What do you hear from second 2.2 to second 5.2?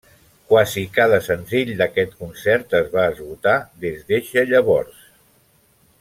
concert es va esgotar des d'eixe llavors.